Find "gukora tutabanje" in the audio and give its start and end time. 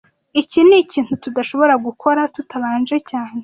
1.85-2.97